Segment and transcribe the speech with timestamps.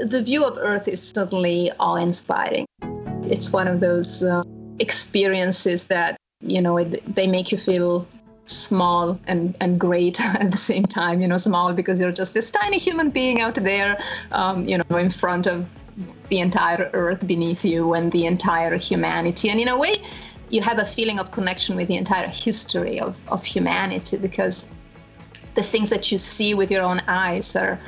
[0.00, 2.66] the view of Earth is certainly awe-inspiring.
[3.24, 4.42] It's one of those uh,
[4.78, 8.06] experiences that you know it, they make you feel
[8.46, 11.20] small and, and great at the same time.
[11.20, 14.02] You know, small because you're just this tiny human being out there,
[14.32, 15.68] um, you know, in front of
[16.28, 19.50] the entire earth beneath you and the entire humanity.
[19.50, 20.02] And in a way,
[20.48, 24.68] you have a feeling of connection with the entire history of, of humanity because
[25.60, 27.78] the things that you see with your own eyes are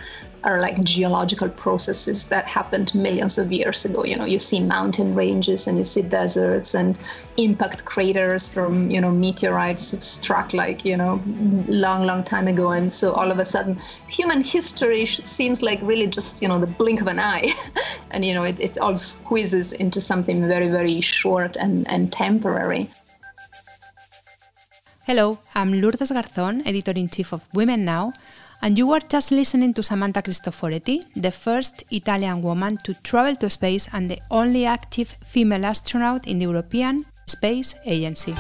[0.45, 4.05] are like geological processes that happened millions of years ago.
[4.05, 6.99] You know, you see mountain ranges and you see deserts and
[7.37, 11.23] impact craters from, you know, meteorites struck like, you know,
[11.69, 12.73] long, long time ago.
[12.73, 16.67] And so all of a sudden, human history seems like really just, you know, the
[16.67, 17.55] blink of an eye.
[18.11, 22.91] and, you know, it, it all squeezes into something very, very short and, and temporary.
[25.13, 28.15] Hello, I'm Lourdes Garzón, editor in chief of Women Now
[28.63, 33.51] and you are just listening to Samantha Cristoforetti, the first Italian woman to travel to
[33.51, 38.35] space and the only active female astronaut in the European Space Agency.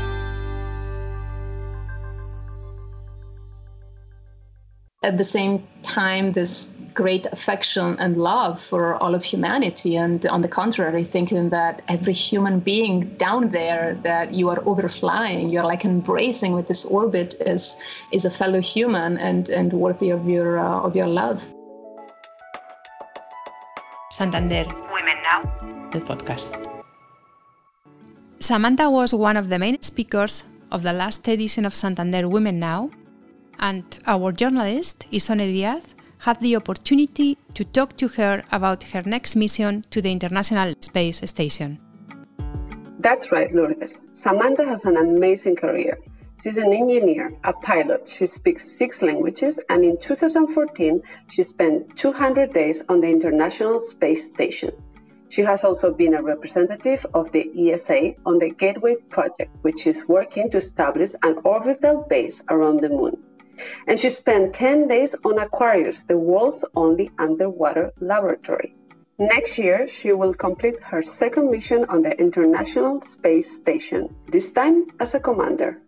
[5.02, 9.96] At the same time, this great affection and love for all of humanity.
[9.96, 15.50] And on the contrary, thinking that every human being down there that you are overflying,
[15.52, 17.76] you're like embracing with this orbit is
[18.12, 21.42] is a fellow human and, and worthy of your uh, of your love.
[24.10, 24.66] Santander.
[24.92, 25.40] Women Now.
[25.92, 26.50] The podcast.
[28.40, 32.90] Samantha was one of the main speakers of the last edition of Santander Women Now,
[33.58, 39.34] and our journalist, Isone Diaz, had the opportunity to talk to her about her next
[39.34, 41.81] mission to the International Space Station.
[43.01, 44.01] That's right, Lourdes.
[44.15, 45.98] Samantha has an amazing career.
[46.41, 48.09] She's an engineer, a pilot.
[48.09, 54.31] She speaks six languages, and in 2014, she spent 200 days on the International Space
[54.31, 54.70] Station.
[55.28, 60.06] She has also been a representative of the ESA on the Gateway project, which is
[60.06, 63.21] working to establish an orbital base around the moon
[63.86, 68.74] and she spent 10 days on Aquarius, the world's only underwater laboratory.
[69.18, 74.86] Next year, she will complete her second mission on the International Space Station, this time
[74.98, 75.80] as a commander.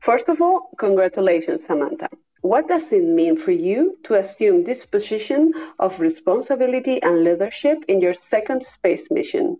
[0.00, 2.08] First of all, congratulations, Samantha.
[2.42, 8.00] What does it mean for you to assume this position of responsibility and leadership in
[8.00, 9.58] your second space mission?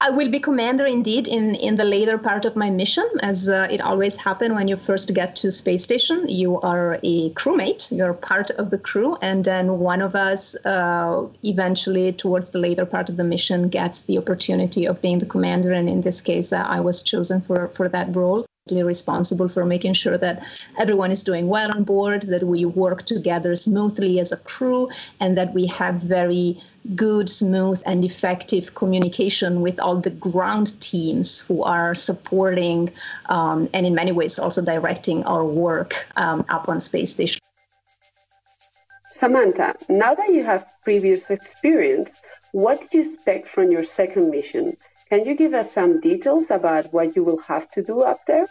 [0.00, 3.66] I will be commander indeed in, in the later part of my mission, as uh,
[3.68, 6.28] it always happens when you first get to space station.
[6.28, 11.26] You are a crewmate, you're part of the crew, and then one of us uh,
[11.42, 15.72] eventually, towards the later part of the mission, gets the opportunity of being the commander.
[15.72, 19.94] And in this case, uh, I was chosen for, for that role responsible for making
[19.94, 20.42] sure that
[20.78, 24.88] everyone is doing well on board, that we work together smoothly as a crew,
[25.20, 26.62] and that we have very
[26.94, 32.90] good, smooth, and effective communication with all the ground teams who are supporting
[33.26, 37.40] um, and in many ways also directing our work um, up on space station.
[39.10, 42.20] Samantha, now that you have previous experience,
[42.52, 44.76] what did you expect from your second mission?
[45.08, 48.46] Can you give us some details about what you will have to do up there?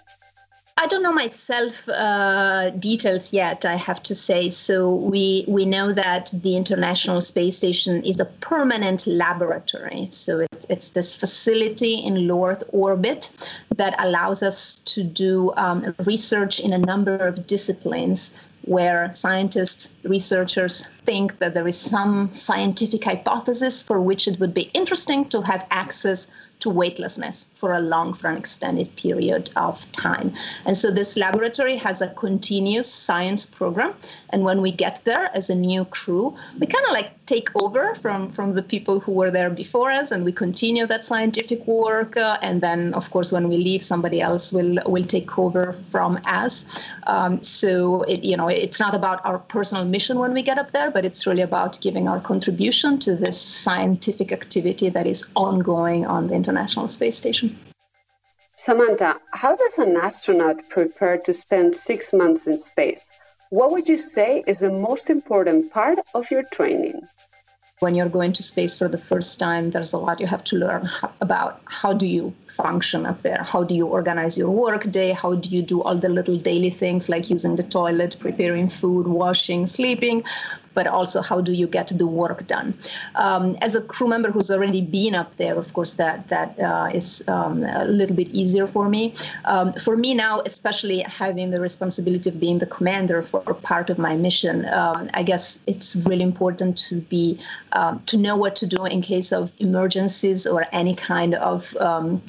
[0.80, 3.66] I don't know myself uh, details yet.
[3.66, 4.52] I have to say.
[4.52, 10.08] So we we know that the International Space Station is a permanent laboratory.
[10.12, 13.32] So it, it's this facility in low Earth orbit
[13.76, 20.86] that allows us to do um, research in a number of disciplines where scientists, researchers
[21.06, 25.66] think that there is some scientific hypothesis for which it would be interesting to have
[25.72, 26.28] access
[26.68, 30.34] to weightlessness for a long, for an extended period of time.
[30.66, 33.94] And so this laboratory has a continuous science program.
[34.32, 37.96] And when we get there as a new crew, we kind of like take over
[37.96, 42.18] from, from the people who were there before us and we continue that scientific work.
[42.18, 46.20] Uh, and then, of course, when we leave, somebody else will, will take over from
[46.26, 46.66] us.
[47.08, 50.72] Um, so, it, you know, it's not about our personal mission when we get up
[50.72, 56.06] there, but it's really about giving our contribution to this scientific activity that is ongoing
[56.06, 57.56] on the International Space Station.
[58.56, 63.12] Samantha, how does an astronaut prepare to spend six months in space?
[63.52, 67.02] What would you say is the most important part of your training?
[67.80, 70.56] When you're going to space for the first time, there's a lot you have to
[70.56, 70.90] learn
[71.22, 73.44] about how do you function up there?
[73.44, 75.12] How do you organize your work day?
[75.12, 79.08] How do you do all the little daily things like using the toilet, preparing food,
[79.08, 80.24] washing, sleeping?
[80.78, 82.68] But also how do you get the work done.
[83.16, 87.00] Um, as a crew member who's already been up there, of course, that that uh,
[87.00, 89.04] is um, a little bit easier for me.
[89.46, 93.42] Um, for me now, especially having the responsibility of being the commander for
[93.72, 97.26] part of my mission, um, I guess it's really important to be
[97.80, 102.22] um, to know what to do in case of emergencies or any kind of um,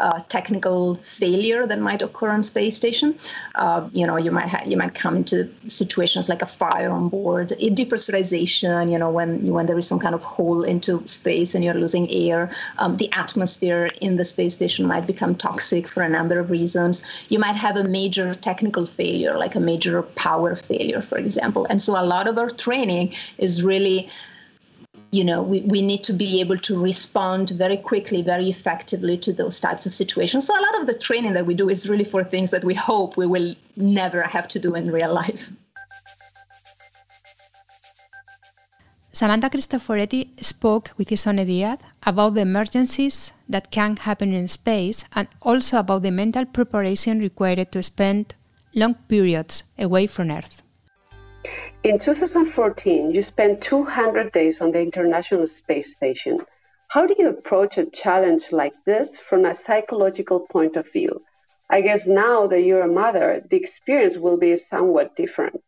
[0.00, 3.18] uh, technical failure that might occur on space station.
[3.54, 7.08] Uh, you know, you might ha- you might come into situations like a fire on
[7.08, 8.90] board, depressurization.
[8.90, 12.10] You know, when when there is some kind of hole into space and you're losing
[12.10, 16.50] air, um, the atmosphere in the space station might become toxic for a number of
[16.50, 17.02] reasons.
[17.28, 21.66] You might have a major technical failure, like a major power failure, for example.
[21.70, 24.08] And so a lot of our training is really
[25.10, 29.32] you know, we, we need to be able to respond very quickly, very effectively to
[29.32, 30.46] those types of situations.
[30.46, 32.74] So a lot of the training that we do is really for things that we
[32.74, 35.50] hope we will never have to do in real life.
[39.12, 45.26] Samantha Cristoforetti spoke with Isone Diaz about the emergencies that can happen in space and
[45.40, 48.34] also about the mental preparation required to spend
[48.74, 50.62] long periods away from Earth.
[51.86, 56.40] In 2014, you spent 200 days on the International Space Station.
[56.88, 61.22] How do you approach a challenge like this from a psychological point of view?
[61.70, 65.62] I guess now that you're a mother, the experience will be somewhat different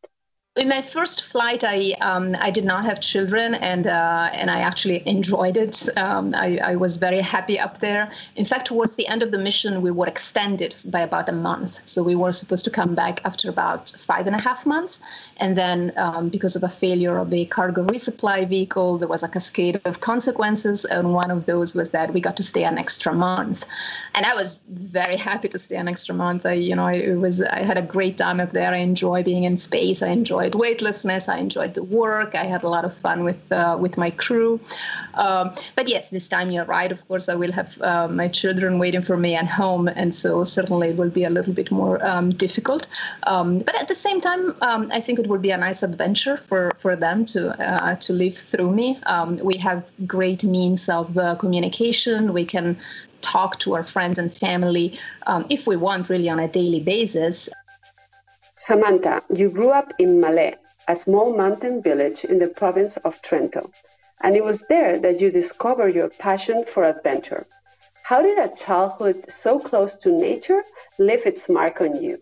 [0.59, 4.61] in my first flight, I um, I did not have children, and uh, and I
[4.61, 5.89] actually enjoyed it.
[5.97, 8.11] Um, I, I was very happy up there.
[8.35, 11.79] In fact, towards the end of the mission, we were extended by about a month.
[11.85, 15.01] So we were supposed to come back after about five and a half months,
[15.37, 19.29] and then um, because of a failure of a cargo resupply vehicle, there was a
[19.29, 23.13] cascade of consequences, and one of those was that we got to stay an extra
[23.13, 23.65] month,
[24.15, 26.45] and I was very happy to stay an extra month.
[26.45, 28.73] I you know it was I had a great time up there.
[28.75, 30.03] I enjoy being in space.
[30.03, 31.29] I enjoy enjoyed weightlessness.
[31.29, 32.35] I enjoyed the work.
[32.35, 34.61] I had a lot of fun with uh, with my crew.
[35.15, 36.93] Um, but yes, this time you're right.
[36.93, 40.45] Of course, I will have uh, my children waiting for me at home, and so
[40.45, 42.87] certainly it will be a little bit more um, difficult.
[43.27, 46.37] Um, but at the same time, um, I think it will be a nice adventure
[46.37, 48.99] for for them to uh, to live through me.
[49.07, 52.33] Um, we have great means of uh, communication.
[52.33, 52.77] We can
[53.21, 54.97] talk to our friends and family
[55.27, 57.49] um, if we want really on a daily basis
[58.59, 60.57] Samantha, you grew up in Malé,
[60.89, 63.71] a small mountain village in the province of Trento,
[64.21, 67.47] and it was there that you discovered your passion for adventure.
[68.03, 70.65] How did a childhood so close to nature
[70.99, 72.19] leave its mark on you?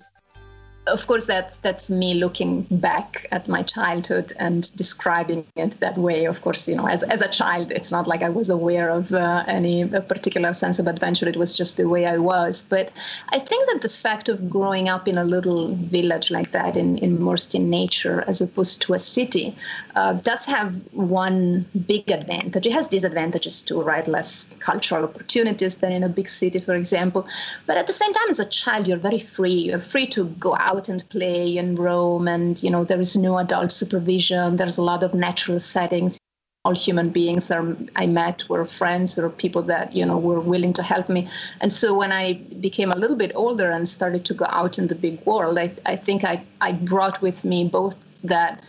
[0.86, 6.24] Of course that's that's me looking back at my childhood and describing it that way.
[6.26, 9.12] Of course you know as, as a child it's not like i was aware of
[9.12, 11.28] uh, any particular sense of adventure.
[11.28, 12.62] It was just the way i was.
[12.62, 12.92] But
[13.30, 16.98] i think that the fact of growing up in a little village like that in,
[16.98, 19.56] immersed in nature as opposed to a city
[19.96, 22.66] uh, does have one big advantage.
[22.66, 24.06] It has disadvantages too right?
[24.06, 27.26] Less cultural opportunities than in a big city for example.
[27.66, 29.58] But at the same time as a child you're very free.
[29.68, 33.16] You're free to go out out and play and roam and you know there is
[33.16, 36.18] no adult supervision there's a lot of natural settings
[36.66, 37.62] all human beings that
[37.94, 41.28] I met were friends or people that you know were willing to help me.
[41.60, 42.24] And so when I
[42.66, 45.68] became a little bit older and started to go out in the big world, I,
[45.86, 47.94] I think I, I brought with me both
[48.24, 48.64] that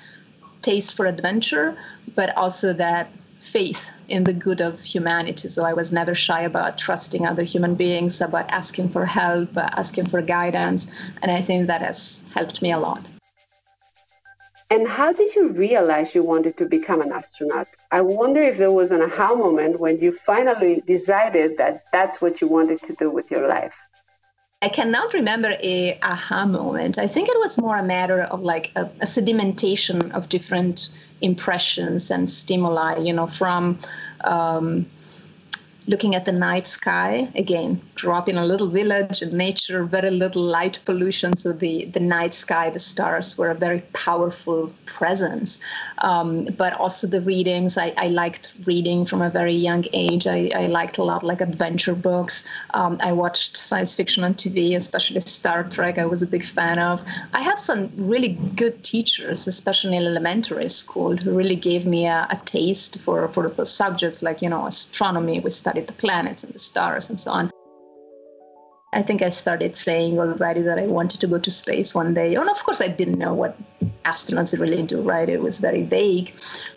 [0.62, 1.76] taste for adventure,
[2.14, 5.50] but also that faith in the good of humanity.
[5.50, 9.70] So I was never shy about trusting other human beings, about asking for help, uh,
[9.74, 10.88] asking for guidance.
[11.22, 13.06] And I think that has helped me a lot.
[14.70, 17.70] And how did you realize you wanted to become an astronaut?
[17.90, 22.42] I wonder if there was an aha moment when you finally decided that that's what
[22.42, 23.87] you wanted to do with your life.
[24.64, 26.98] I cannot remember a aha moment.
[26.98, 30.90] I think it was more a matter of like a, a sedimentation of different
[31.22, 33.78] impressions and stimuli, you know, from
[34.24, 34.88] um,
[35.88, 40.12] looking at the night sky again grew up in a little village in nature very
[40.12, 45.60] little light pollution so the the night sky the stars were a very powerful presence.
[46.00, 50.26] Um, but also the readings I, I, liked reading from a very young age.
[50.28, 52.44] I, I liked a lot like adventure books.
[52.74, 56.80] Um, I watched science fiction on TV especially Star Trek I was a big fan
[56.80, 57.02] of.
[57.34, 62.28] I had some really good teachers especially in elementary school who really gave me a,
[62.30, 66.54] a taste for for the subjects like you know astronomy we studied the planets and
[66.54, 67.52] the stars and so on.
[68.94, 72.36] I think I started saying already that I wanted to go to space one day.
[72.36, 73.58] And of course, I didn't know what
[74.06, 75.28] astronauts really do, right?
[75.28, 76.34] It was very vague.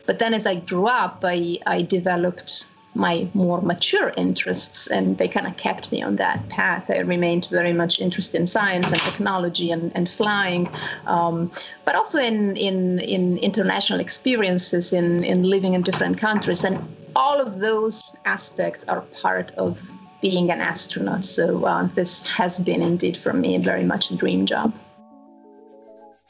[0.06, 5.28] But then as I grew up, I, I developed my more mature interests, and they
[5.28, 6.90] kind of kept me on that path.
[6.90, 10.68] I remained very much interested in science and technology and, and flying,
[11.06, 11.52] um,
[11.84, 16.64] but also in, in, in international experiences, in, in living in different countries.
[16.64, 16.78] And
[17.16, 19.80] all of those aspects are part of
[20.20, 21.24] being an astronaut.
[21.24, 24.74] So uh, this has been indeed for me very much a dream job.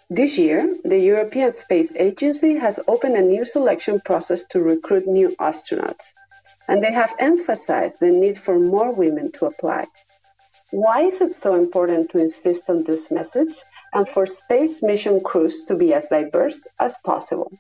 [0.08, 5.28] This year, the European Space Agency has opened a new selection process to recruit new
[5.36, 6.14] astronauts,
[6.66, 9.86] and they have emphasized the need for more women to apply.
[10.72, 13.54] Why is it so important to insist on this message
[13.92, 17.52] and for space mission crews to be as diverse as possible?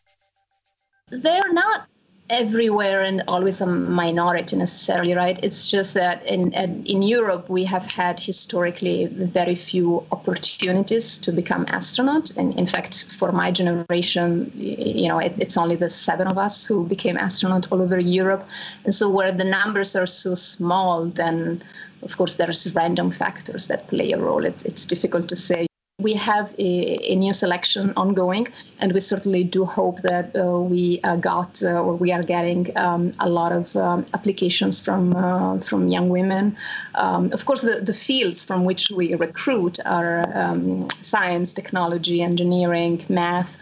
[1.08, 1.86] They're not
[2.30, 5.38] everywhere and always a minority necessarily, right?
[5.42, 11.66] It's just that in in Europe we have had historically very few opportunities to become
[11.68, 16.38] astronaut, and in fact, for my generation, you know, it, it's only the seven of
[16.38, 18.46] us who became astronaut all over Europe,
[18.84, 21.62] and so where the numbers are so small, then
[22.02, 24.44] of course there's random factors that play a role.
[24.44, 25.69] It's it's difficult to say
[26.00, 31.00] we have a, a, new selection ongoing, and we certainly do hope that uh, we
[31.04, 35.58] uh, got uh, or we are getting um, a lot of um, applications from uh,
[35.60, 36.56] from young women.
[36.94, 43.04] Um, of course, the, the fields from which we recruit are um, science, technology, engineering,
[43.08, 43.56] math.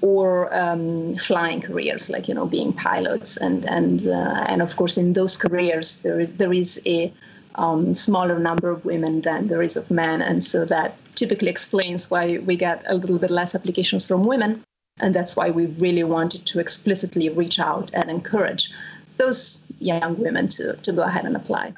[0.00, 4.98] Or um, flying careers, like you know, being pilots, and and uh, and of course,
[4.98, 7.10] in those careers, there is, there is a
[7.54, 10.20] um, smaller number of women than there is of men.
[10.20, 14.62] And so that typically explains why we get a little bit less applications from women.
[14.98, 18.70] And that's why we really wanted to explicitly reach out and encourage
[19.16, 21.74] those young women to, to go ahead and apply.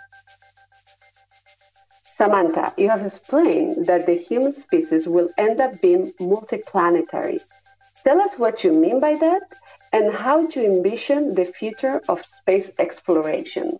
[2.04, 7.40] Samantha, you have explained that the human species will end up being multiplanetary.
[8.04, 9.42] Tell us what you mean by that
[9.92, 13.78] and how you envision the future of space exploration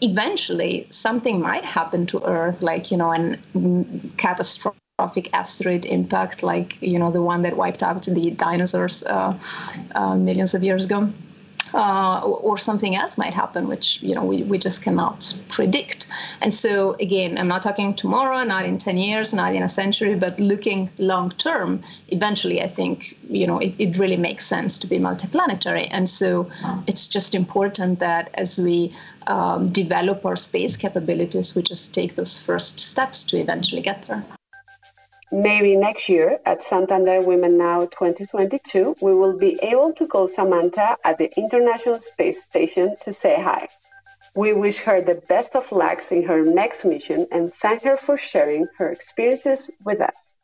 [0.00, 6.98] eventually something might happen to Earth, like, you know, an catastrophic asteroid impact, like, you
[6.98, 9.38] know, the one that wiped out the dinosaurs uh,
[9.94, 11.12] uh, millions of years ago
[11.74, 16.06] uh, or something else might happen, which you know we, we just cannot predict.
[16.40, 20.14] And so again, I'm not talking tomorrow, not in 10 years, not in a century,
[20.14, 21.82] but looking long term.
[22.08, 25.88] Eventually, I think you know it, it really makes sense to be multiplanetary.
[25.90, 26.50] And so
[26.86, 28.94] it's just important that as we
[29.26, 34.24] um, develop our space capabilities, we just take those first steps to eventually get there.
[35.32, 40.96] Maybe next year at Santander Women Now 2022, we will be able to call Samantha
[41.04, 43.66] at the International Space Station to say hi.
[44.36, 48.16] We wish her the best of luck in her next mission and thank her for
[48.16, 50.34] sharing her experiences with us.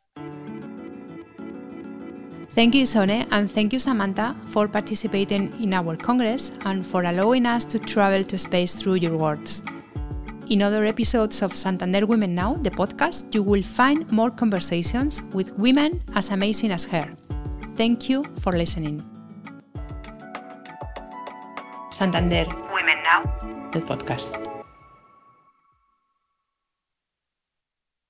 [2.49, 7.45] Thank you, Sone, and thank you, Samantha, for participating in our Congress and for allowing
[7.45, 9.63] us to travel to space through your words.
[10.49, 15.51] In other episodes of Santander Women Now, the podcast, you will find more conversations with
[15.57, 17.07] women as amazing as her.
[17.75, 19.01] Thank you for listening.
[21.91, 24.52] Santander Women Now, the podcast.